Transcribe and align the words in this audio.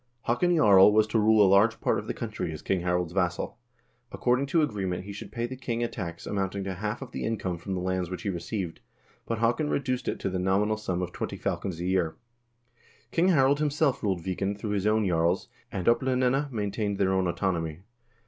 Haakon 0.23 0.55
Jarl 0.55 0.91
was 0.91 1.05
to 1.05 1.19
rule 1.19 1.45
a 1.45 1.53
large 1.53 1.79
part 1.79 1.99
of 1.99 2.07
the 2.07 2.13
country 2.15 2.51
as 2.51 2.63
King 2.63 2.81
Harald's 2.81 3.13
vassal. 3.13 3.59
According 4.11 4.47
to 4.47 4.63
agreement 4.63 5.03
he 5.03 5.11
should 5.13 5.31
pay 5.31 5.45
the 5.45 5.55
king 5.55 5.83
a 5.83 5.87
tax 5.87 6.25
amounting 6.25 6.63
to 6.63 6.73
half 6.73 7.03
of 7.03 7.11
the 7.11 7.23
income 7.23 7.59
from 7.59 7.75
the 7.75 7.81
lands 7.81 8.09
which 8.09 8.23
he 8.23 8.29
received, 8.31 8.79
but 9.27 9.37
Haakon 9.37 9.69
reduced 9.69 10.07
it 10.07 10.19
to 10.21 10.29
the 10.31 10.39
nominal 10.39 10.77
sum 10.77 11.03
of 11.03 11.11
twenty 11.13 11.37
falcons 11.37 11.79
a 11.79 11.85
year. 11.85 12.15
King 13.11 13.27
Harald 13.27 13.59
himself 13.59 14.01
ruled 14.01 14.23
Viken 14.23 14.57
through 14.57 14.71
his 14.71 14.87
own 14.87 15.05
jarls, 15.05 15.49
and 15.71 15.85
Oplandene 15.85 16.51
maintained 16.51 16.97
their 16.97 17.13
own 17.13 17.27
autonomy. 17.27 17.81